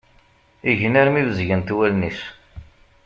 [0.71, 2.21] Igen armi bezgent wallen-is.